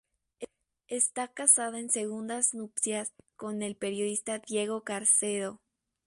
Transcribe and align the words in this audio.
Está 0.87 1.27
casada 1.27 1.77
en 1.77 1.91
segundas 1.91 2.55
nupcias 2.55 3.13
con 3.35 3.61
el 3.61 3.75
periodista 3.75 4.39
Diego 4.39 4.83
Carcedo. 4.83 5.61